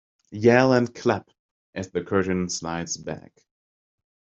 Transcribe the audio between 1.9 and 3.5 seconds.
the curtain slides back.